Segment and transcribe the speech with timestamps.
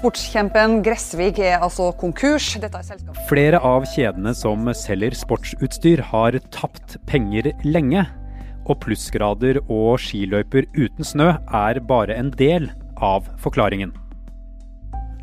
[0.00, 2.54] Sportskjempen Gressvik er altså konkurs.
[2.56, 2.86] Er.
[3.28, 8.06] Flere av kjedene som selger sportsutstyr har tapt penger lenge.
[8.64, 13.92] Og plussgrader og skiløyper uten snø er bare en del av forklaringen.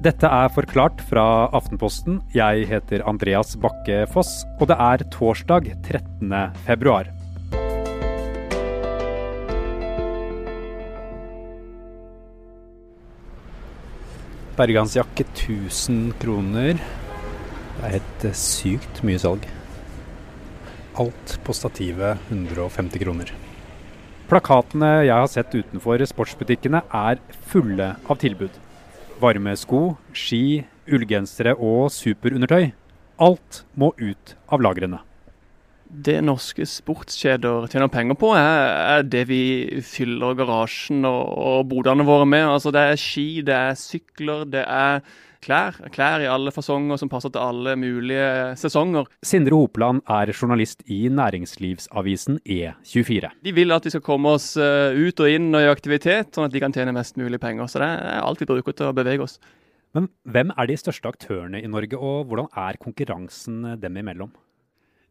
[0.05, 1.25] Dette er Forklart fra
[1.57, 2.21] Aftenposten.
[2.38, 6.38] Jeg heter Andreas Bakke Foss, og det er torsdag 13.
[6.70, 7.09] februar.
[14.57, 16.79] Bergansjakke 1000 kroner.
[17.77, 19.43] Det er helt eh, sykt mye salg.
[20.97, 23.33] Alt på stativet 150 kroner.
[24.31, 27.21] Plakatene jeg har sett utenfor sportsbutikkene er
[27.52, 28.57] fulle av tilbud.
[29.21, 29.83] Varme sko,
[30.17, 32.71] ski, ullgensere og superundertøy.
[33.21, 35.03] Alt må ut av lagrene.
[35.88, 39.41] Det norske sportskjeder tjener penger på, er, det vi
[39.86, 42.44] fyller garasjen og, og bodene våre med.
[42.48, 45.02] Altså Det er ski, det er sykler, det er
[45.44, 45.78] klær.
[45.94, 49.08] Klær i alle fasonger som passer til alle mulige sesonger.
[49.26, 53.31] Sindre Hopeland er journalist i næringslivsavisen E24.
[53.45, 56.50] De vil at vi skal komme oss eh, ut og inn og i aktivitet, sånn
[56.50, 57.70] at de kan tjene mest mulig penger.
[57.72, 59.39] Så det er alt vi bruker til å bevege oss.
[59.95, 64.36] Men hvem er de største aktørene i Norge, og hvordan er konkurransen dem imellom?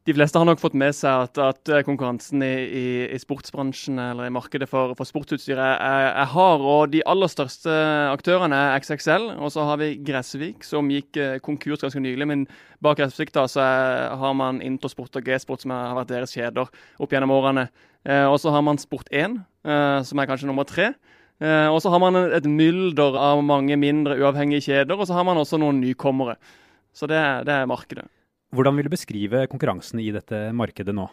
[0.07, 4.29] De fleste har nok fått med seg at, at konkurransen i, i, i, sportsbransjen eller
[4.29, 6.63] i markedet for, for sportsutstyr er, er, hard.
[6.63, 7.75] og De aller største
[8.13, 9.33] aktørene er XXL.
[9.43, 12.31] Og så har vi Gressvik, som gikk eh, konkurs ganske nylig.
[12.31, 12.47] Men
[12.87, 16.71] bak Gressvik da, så er, har man Intersport og G-sport, som har vært deres kjeder
[17.03, 17.67] opp gjennom årene.
[18.07, 20.93] Eh, og så har man Sport1, eh, som er kanskje nummer tre.
[21.43, 24.95] Eh, og så har man et mylder av mange mindre uavhengige kjeder.
[24.95, 26.39] Og så har man også noen nykommere.
[26.95, 27.19] Så det,
[27.51, 28.07] det er markedet.
[28.57, 31.05] Hvordan vil du beskrive konkurransen i dette markedet nå?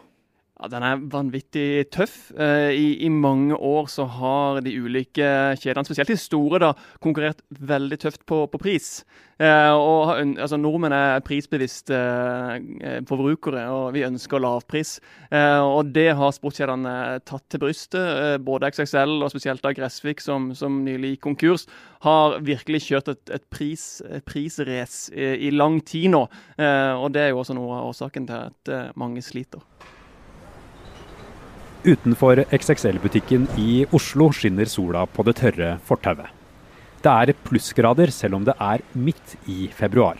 [0.54, 2.30] Ja, Den er vanvittig tøff.
[2.38, 5.26] Eh, I, I, mange år så har de ulike
[5.58, 6.68] kjedene, spesielt de store, da,
[7.02, 9.00] konkurrert veldig tøft på, på pris.
[9.42, 15.00] Eh, og altså, Nordmenn er prisbevisste eh, forbrukere, og vi ønsker lavpris.
[15.34, 16.94] Eh, og Det har sportskjedene
[17.26, 17.98] tatt til brystet.
[17.98, 21.66] Eh, både XXL og spesielt da Gressvik, som, som nylig gikk konkurs,
[22.06, 23.88] har virkelig kjørt et, et, pris,
[24.30, 26.22] prisrace i, i, lang tid nå.
[26.54, 29.66] Eh, og Det er jo også noe av årsaken til at mange sliter.
[31.84, 36.30] Utenfor XXL-butikken i Oslo skinner sola på det tørre fortauet.
[37.04, 40.16] Det er plussgrader selv om det er midt i februar.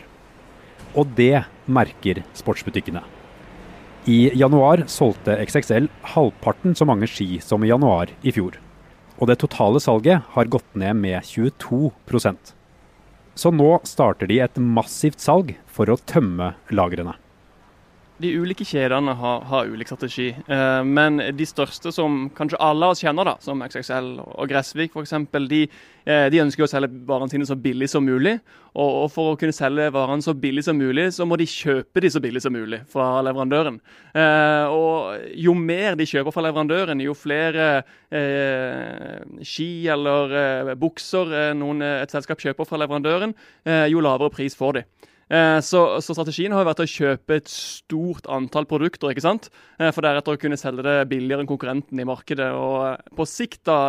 [0.93, 3.01] Og det merker sportsbutikkene.
[4.05, 8.61] I januar solgte XXL halvparten så mange ski som i januar i fjor.
[9.17, 12.53] Og det totale salget har gått ned med 22%
[13.33, 17.17] Så nå starter de et massivt salg for å tømme lagrene.
[18.15, 23.01] De ulike kjedene har, har ulik strategi, eh, men de største som kanskje alle oss
[23.03, 25.11] kjenner, da, som XXL og Gressvik f.eks.,
[25.51, 25.59] de,
[26.07, 28.37] eh, de ønsker å selge varene sine så billig som mulig.
[28.71, 32.03] Og, og, For å kunne selge varene så billig som mulig, så må de kjøpe
[32.05, 33.81] de så billig som mulig fra leverandøren.
[34.15, 37.67] Eh, og Jo mer de kjøper fra leverandøren, jo flere
[38.15, 43.35] eh, ski eller eh, bukser eh, noen, et selskap kjøper fra leverandøren,
[43.91, 44.85] jo lavere pris får de.
[45.29, 49.49] Eh, så, så, strategien har vært å kjøpe et stort antall produkter, ikke sant?
[49.79, 53.25] Eh, for deretter å kunne selge det billigere enn konkurrenten i markedet, og eh, på
[53.29, 53.79] sikt da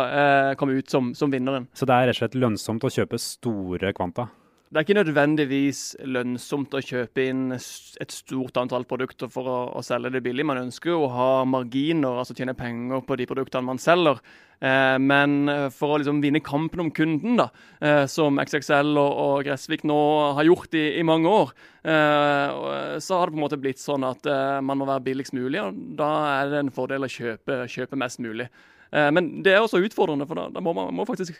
[0.57, 1.69] komme ut som, som vinneren.
[1.77, 4.29] Så det er rett og slett lønnsomt å kjøpe store kvanta?
[4.67, 9.83] Det er ikke nødvendigvis lønnsomt å kjøpe inn et stort antall produkter for å, å
[9.85, 10.43] selge det billig.
[10.43, 14.19] Man ønsker jo å ha marginer, altså tjene penger på de produktene man selger.
[14.59, 17.47] Eh, men for å liksom vinne kampen om kunden, da,
[17.79, 19.97] eh, som XXL og, og, Gressvik nå
[20.35, 21.55] har gjort i, i mange år,
[21.87, 25.37] eh, så har det på en måte blitt sånn at eh, man må være billigst
[25.37, 25.63] mulig.
[25.63, 26.11] og Da
[26.41, 28.51] er det en fordel å kjøpe, kjøpe mest mulig.
[28.91, 31.39] Eh, men det er også utfordrende, for da, da må man må faktisk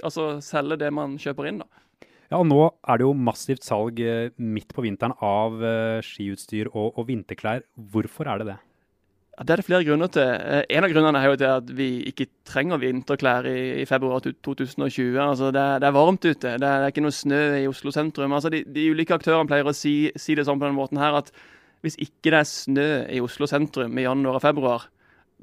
[0.00, 1.66] altså, selge det man kjøper inn.
[1.66, 1.82] da.
[2.32, 6.70] Ja, og Nå er det jo massivt salg eh, midt på vinteren av uh, skiutstyr
[6.70, 7.66] og, og, vinterklær.
[7.92, 8.54] Hvorfor er det det?
[9.36, 10.30] Ja, det er det flere grunner til.
[10.40, 15.18] Eh, en av grunnene er jo at vi ikke trenger vinterklær i, i februar 2020.
[15.20, 16.38] Altså, det, er, det, er varmt ute.
[16.40, 18.32] Det er, det er, ikke noe snø i Oslo sentrum.
[18.38, 21.20] Altså, de, de ulike aktørene pleier å si, si, det sånn på den måten her
[21.20, 21.28] at
[21.84, 24.88] hvis ikke det er snø i Oslo sentrum i januar og februar,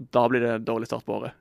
[0.10, 1.38] da blir det dårlig start på året.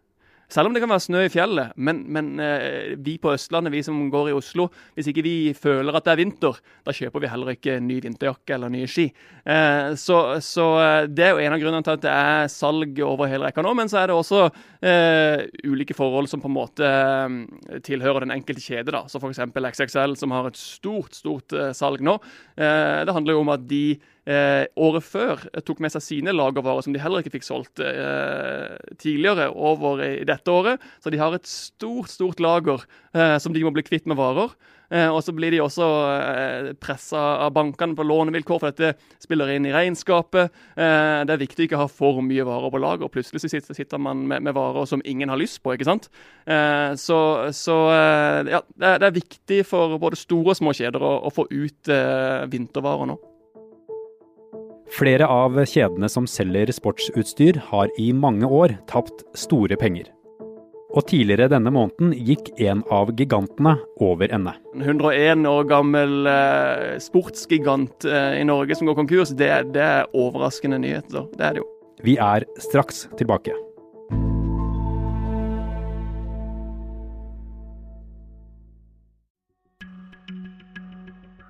[0.49, 1.75] Selv om det kan være snø i fjellet.
[1.77, 5.93] Men, men eh, vi på Østlandet, vi som går i Oslo, hvis ikke vi føler
[5.93, 9.11] at det er vinter, da kjøper vi heller ikke ny vinterjakke eller nye ski.
[9.45, 13.03] Eh, så, så, eh, det er jo en av grunnene til at det er salg
[13.05, 13.75] over hele rekka nå.
[13.77, 14.47] Men så er det også
[15.69, 16.89] ulike forhold som på en måte
[17.85, 18.94] tilhører den enkelte kjede.
[18.94, 19.03] da.
[19.11, 19.43] Så f.eks.
[19.53, 22.15] XXL, som har et stort, stort salg nå.
[22.56, 23.99] det handler jo om at de
[24.29, 28.77] eh, året før tok med seg sine lagervarer som de heller ikke fikk solgt eh,
[29.01, 30.83] tidligere, over i dette året.
[31.03, 32.85] Så de har et stort, stort lager
[33.15, 34.53] eh, som de må bli kvitt med varer.
[34.89, 39.53] Eh, og så blir de også eh, pressa av bankene på lånevilkår, for dette spiller
[39.53, 40.55] inn i regnskapet.
[40.81, 43.13] Eh, det er viktig å ikke ha for mye varer på lager.
[43.13, 45.77] Plutselig sitter, sitter man med, med, varer som ingen har lyst på.
[45.77, 46.09] ikke sant?
[46.49, 47.21] Eh, så,
[47.53, 47.79] så
[48.49, 51.49] ja, det er, det, er viktig for både store og små kjeder å, å få
[51.53, 51.93] ut
[52.49, 53.19] vintervarer nå.
[54.96, 60.08] Flere av kjedene som selger sportsutstyr, har i mange år tapt store penger.
[60.96, 64.55] Og tidligere denne måneden gikk en av gigantene over ende.
[64.73, 70.08] En 101 år gammel eh, sportsgigant eh, i Norge som går konkurs, det, det, er
[70.17, 71.29] overraskende nyheter.
[71.37, 71.69] Det er det jo.
[72.06, 73.52] Vi er straks tilbake.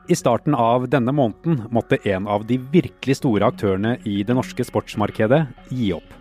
[0.09, 4.65] I starten av denne måneden måtte en av de virkelig store aktørene i det norske
[4.65, 6.15] sportsmarkedet gi opp.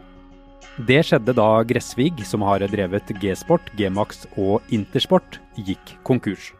[0.89, 6.51] Det skjedde da Gressvig, som har drevet G-sport, G-max og Intersport, gikk konkurs.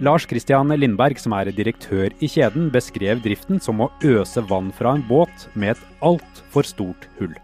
[0.00, 4.94] Lars Christian Lindberg, som er direktør i kjeden, beskrev driften som å øse vann fra
[4.96, 7.34] en båt med et altfor stort hull.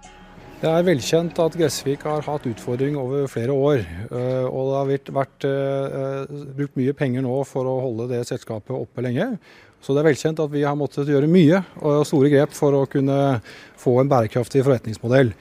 [0.56, 3.82] Det er velkjent at Gressvik har hatt utfordring over flere år.
[4.08, 5.46] Eh, og det har vært vært
[6.56, 9.34] brukt mye penger nå for å holde det selskapet oppe lenge.
[9.84, 12.86] Så det er velkjent at vi har måttet gjøre mye og store grep for å
[12.90, 13.18] kunne
[13.78, 15.34] få en bærekraftig forretningsmodell.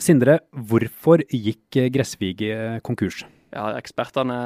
[0.00, 2.42] Sindre, hvorfor gikk Gressvik
[2.82, 3.22] konkurs?
[3.52, 4.36] Ja, Ekspertene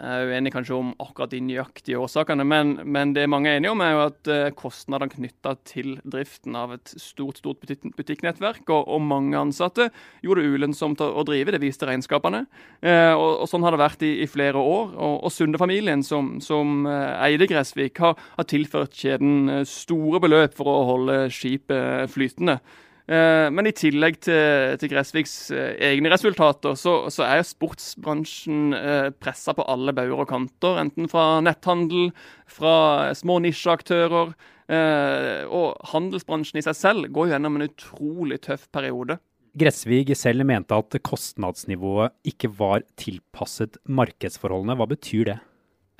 [0.00, 3.82] er uenige kanskje om akkurat de nøyaktige årsakene, men, men, det mange er enige om,
[3.84, 9.04] er jo at eh, kostnadene knytta til driften av et stort stort butikknettverk og, og
[9.04, 9.90] mange ansatte
[10.24, 11.54] gjorde det ulønnsomt å, drive.
[11.54, 12.44] Det viste regnskapene.
[12.80, 14.94] Eh, og, og, Sånn har det vært i, i flere år.
[14.96, 20.56] Og, og Sunde-familien, som, som eh, eide Gressvik, har, har tilført kjeden eh, store beløp
[20.56, 22.60] for å holde skipet flytende.
[23.10, 29.08] Eh, men i tillegg til, til Gressviks eh, egne resultater, så, så er sportsbransjen eh,
[29.18, 30.78] pressa på alle bauger og kanter.
[30.84, 32.12] Enten fra netthandel,
[32.50, 34.34] fra små nisjeaktører.
[34.70, 39.16] Og handelsbransjen i seg selv går gjennom en utrolig tøff periode.
[39.58, 44.76] Gressvig selv mente at kostnadsnivået ikke var tilpasset markedsforholdene.
[44.78, 45.36] Hva betyr det?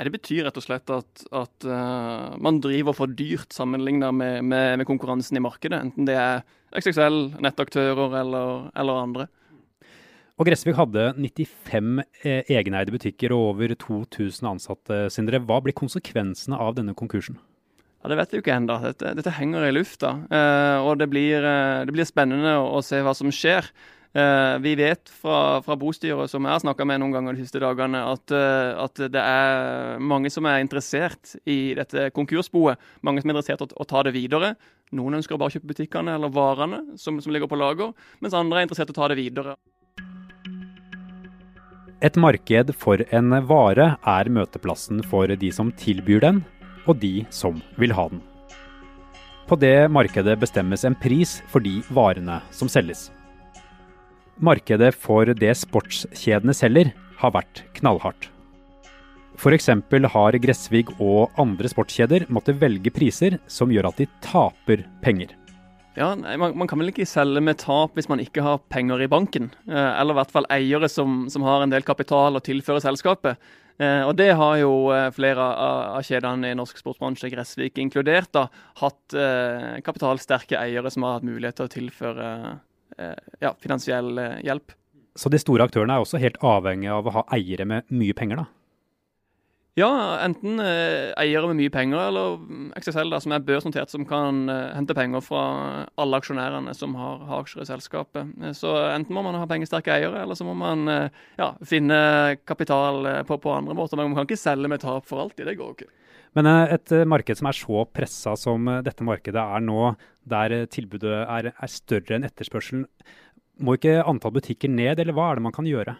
[0.00, 4.78] Det betyr rett og slett at, at uh, man driver for dyrt sammenlignet med, med,
[4.80, 5.76] med, konkurransen i markedet.
[5.76, 6.40] Enten det er
[6.72, 9.28] XXL, nettaktører eller, eller andre.
[10.40, 15.02] Og Gressvik hadde 95 eh, egeneide butikker og over 2000 ansatte.
[15.12, 15.42] Sindre.
[15.44, 17.36] Hva blir konsekvensene av denne konkursen?
[18.00, 18.78] Ja, Det vet vi jo ikke ennå.
[18.80, 20.14] Dette, dette, henger i lufta.
[20.32, 23.68] Eh, og det blir, eh, det blir, spennende å, å se hva som skjer.
[24.12, 27.60] Eh, vi vet fra, fra bostyret, som jeg har snakka med noen ganger de siste
[27.62, 32.80] dagene, at, eh, at, det er mange som er interessert i dette konkursboet.
[33.06, 34.56] Mange som er interessert i å, å ta det videre.
[34.98, 38.58] Noen ønsker å bare kjøpe butikkene eller varene som, som ligger på lager, mens andre
[38.58, 39.54] er interessert i å ta det videre.
[42.02, 46.42] Et marked for en vare er møteplassen for de som tilbyr den,
[46.88, 48.24] og de som vil ha den.
[49.46, 53.10] På det markedet bestemmes en pris for de varene som selges.
[54.40, 58.30] Markedet for det sportskjedene selger, har vært knallhardt.
[59.40, 59.68] F.eks.
[60.12, 65.32] har Gressvig og andre sportskjeder måttet velge priser som gjør at de taper penger.
[65.96, 69.08] Ja, man, man, kan vel ikke selge med tap hvis man ikke har penger i
[69.10, 69.50] banken.
[69.68, 73.40] Eh, eller i hvert fall eiere som, som, har en del kapital å tilføre selskapet.
[73.80, 78.30] Eh, og det har jo eh, flere av, av kjedene i norsk sportsbransje, Gressvik inkludert,
[78.36, 78.46] da,
[78.80, 82.30] hatt eh, kapitalsterke eiere som har hatt mulighet til å tilføre
[83.42, 84.76] ja, finansiell eh, hjelp.
[85.18, 88.44] Så de store aktørene er også helt avhengig av å ha eiere med mye penger,
[88.44, 88.48] da?
[89.78, 94.02] Ja, enten eh, eiere med mye penger, eller mm, XSL, da, som er børsnotert, som
[94.08, 95.42] kan eh, hente penger fra
[96.00, 98.34] alle aksjonærene som har, har, aksjer i selskapet.
[98.42, 102.00] Eh, så enten må man ha pengesterke eiere, eller så må man eh, ja, finne
[102.48, 103.96] kapital på, på, andre måter.
[103.96, 105.46] Men man kan ikke selge med tap for alltid.
[105.48, 105.90] Det går ikke.
[106.38, 109.94] Men et marked som er så pressa som dette markedet er nå,
[110.28, 112.86] der tilbudet er, er større enn etterspørselen,
[113.60, 115.96] må ikke antall butikker ned, eller hva er det man kan gjøre?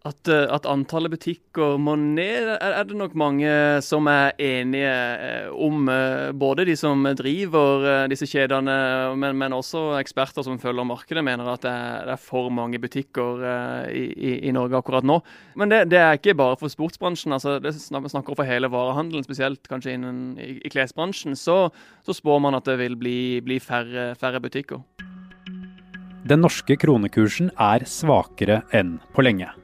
[0.00, 3.50] At, eh, at, antallet butikker må ned, er det nok mange
[3.84, 5.90] som er enige eh, om.
[5.92, 8.78] Eh, både de som driver disse kjedene,
[9.20, 12.80] men, men også eksperter som følger markedet, mener at det er, det er for mange
[12.80, 13.44] butikker
[13.92, 15.20] i, i, i, Norge akkurat nå.
[15.60, 17.36] Men det, det, er ikke bare for sportsbransjen.
[17.36, 21.36] altså Det snakker for hele varehandelen, spesielt kanskje innen i, i klesbransjen.
[21.36, 21.66] Så,
[22.06, 24.80] så, spår man at det vil bli, bli færre, færre butikker.
[26.24, 29.59] Den norske kronekursen er svakere enn på lenge.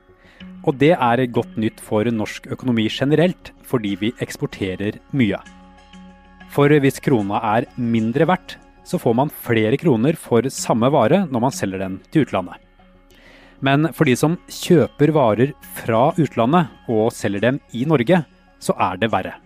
[0.67, 5.39] Og det er godt nytt for norsk økonomi generelt, fordi vi eksporterer mye.
[6.51, 8.57] For hvis krona er mindre verdt,
[8.87, 12.59] så får man flere kroner for samme vare når man selger den til utlandet.
[13.63, 18.25] Men for de som kjøper varer fra utlandet og selger dem i Norge,
[18.61, 19.46] så er det verre.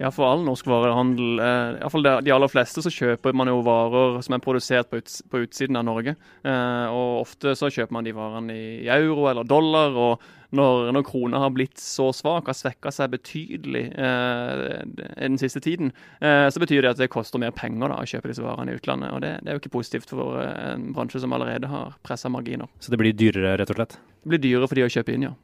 [0.00, 4.22] Ja, for all norsk varehandel, eh, iallfall de aller fleste, så kjøper man jo varer
[4.24, 6.16] som er produsert på, uts på utsiden av Norge.
[6.44, 9.92] Eh, og ofte så kjøper man de varene i euro eller dollar.
[9.92, 14.82] og når, når krona har blitt så svak, har svekka seg betydelig eh,
[15.16, 18.28] den siste tiden, eh, så betyr det at det koster mer penger da, å kjøpe
[18.28, 19.14] disse varene i utlandet.
[19.14, 22.28] og Det, det er jo ikke positivt for eh, en bransje som allerede har pressa
[22.32, 22.68] marginer.
[22.84, 23.96] Så det blir dyrere, rett og slett?
[23.96, 25.34] Det blir dyrere for de å kjøpe inn, ja.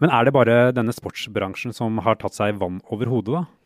[0.00, 3.59] Men er det bare denne sportsbransjen som har tatt seg vann over hodet, da?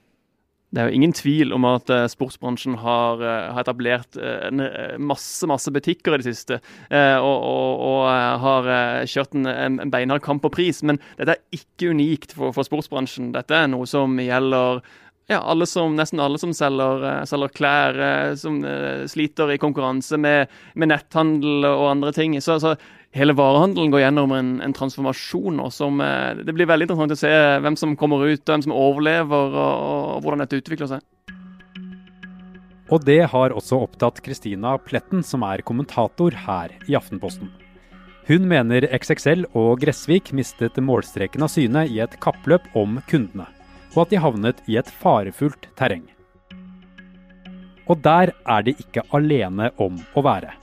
[0.74, 4.50] Det er jo ingen tvil om at uh, sportsbransjen har, uh, har etablert uh,
[4.98, 6.58] masse masse butikker i det siste.
[6.90, 8.02] og, og, og
[8.42, 8.68] har
[9.10, 10.82] kjørt en, en beinhard kamp på pris.
[10.82, 13.32] Men dette er ikke unikt for, for sportsbransjen.
[13.34, 14.82] Dette er noe som gjelder
[15.30, 18.00] ja, alle som, nesten alle som selger, selger klær,
[18.36, 18.58] som
[19.08, 22.36] sliter i konkurranse med, med netthandel og andre ting.
[22.44, 22.74] Så, så
[23.14, 27.18] hele varehandelen går gjennom en, en transformasjon Og som eh, Det blir veldig interessant å
[27.18, 27.32] se
[27.64, 29.82] hvem som kommer ut, hvem som overlever, og,
[30.16, 31.04] og hvordan dette utvikler seg.
[32.92, 37.48] Og det har også opptatt Kristina Pletten, som er kommentator her i Aftenposten.
[38.28, 43.48] Hun mener XXL og Gressvik mistet målstreken av syne i et kappløp om kundene,
[43.94, 46.04] og at de havnet i et farefullt terreng.
[47.88, 50.54] Og der er de ikke alene om å være.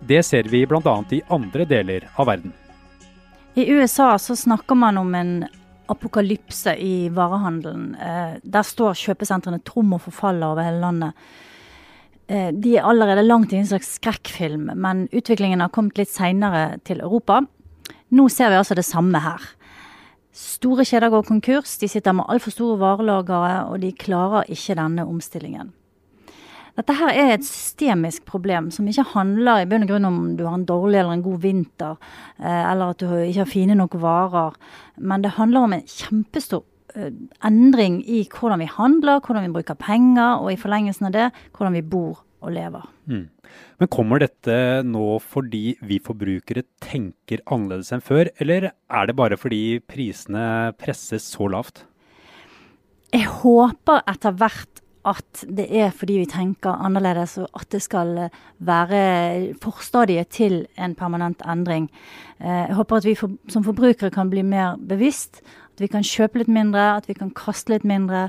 [0.00, 0.96] Det ser vi bl.a.
[1.10, 2.52] i andre deler av verden.
[3.56, 5.46] I USA så snakker man om en
[5.86, 7.94] apokalypse i varehandelen.
[7.94, 11.28] Eh, der står kjøpesentrene tom og forfaller over hele landet.
[12.26, 16.80] Eh, de er allerede langt i en slags skrekkfilm, men utviklingen har kommet litt seinere
[16.84, 17.40] til Europa.
[18.10, 19.40] Nå ser vi altså det samme her.
[20.36, 25.06] Store kjeder går konkurs, de sitter med altfor store varelagre, og de klarer ikke denne
[25.08, 25.72] omstillingen.
[26.76, 30.44] Dette her er et systemisk problem som ikke handler i bunn og grunn om du
[30.44, 31.96] har en dårlig eller en god vinter,
[32.36, 34.58] eh, eller at du ikke har fine nok varer.
[35.00, 37.14] Men det handler om en kjempestor eh,
[37.48, 41.80] endring i hvordan vi handler, hvordan vi bruker penger, og i forlengelsen av det, hvordan
[41.80, 42.84] vi bor og lever.
[43.08, 43.26] Mm.
[43.80, 49.38] Men kommer dette nå fordi vi forbrukere tenker annerledes enn før, eller er det bare
[49.40, 51.86] fordi prisene presses så lavt?
[53.14, 58.12] Jeg håper etter hvert at det er fordi vi tenker annerledes, og at det skal
[58.26, 61.88] eh, være forstadiet til en permanent endring.
[62.40, 65.42] Eh, jeg håper at vi som forbrukere kan bli mer bevisst.
[65.76, 68.28] At vi kan kjøpe litt mindre, at vi kan kaste litt mindre.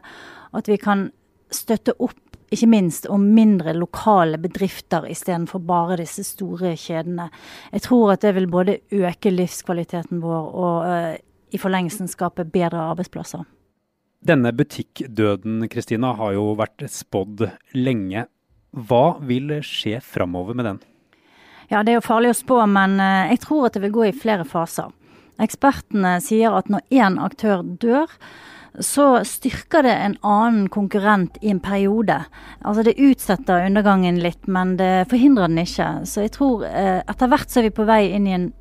[0.53, 1.09] At vi kan
[1.53, 2.19] støtte opp,
[2.51, 7.27] ikke minst, om mindre lokale bedrifter istedenfor bare disse store kjedene.
[7.73, 11.15] Jeg tror at det vil både øke livskvaliteten vår og uh,
[11.51, 13.43] i forlengelsen skape bedre arbeidsplasser.
[14.25, 17.47] Denne butikkdøden Kristina, har jo vært spådd
[17.77, 18.25] lenge.
[18.73, 20.79] Hva vil skje framover med den?
[21.69, 24.05] Ja, Det er jo farlig å spå, men eh, jeg tror at det vil gå
[24.07, 24.93] i flere faser.
[25.43, 28.07] Ekspertene sier at når én aktør dør,
[28.79, 32.19] så styrker det en annen konkurrent i en periode.
[32.61, 35.89] Altså Det utsetter undergangen litt, men det forhindrer den ikke.
[36.05, 38.51] Så jeg tror eh, etter hvert så er vi på vei inn i en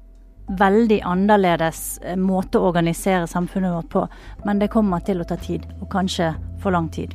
[0.49, 4.07] veldig annerledes eh, måte å organisere samfunnet vårt på.
[4.47, 7.15] Men det kommer til å ta tid, og kanskje for lang tid.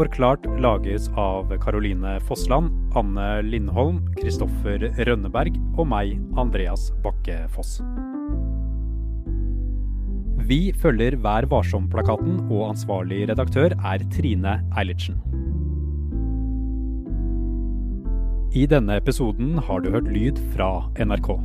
[0.00, 7.82] Forklart lages av Caroline Fossland, Anne Lindholm, Kristoffer Rønneberg og meg, Andreas Bakke Foss.
[10.50, 15.20] Vi følger Vær varsom-plakaten, og ansvarlig redaktør er Trine Eilertsen.
[18.50, 21.36] I denne episoden har du hørt lyd fra NRK.